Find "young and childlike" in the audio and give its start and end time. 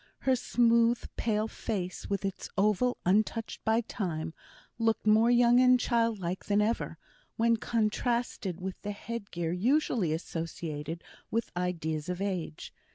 5.29-6.45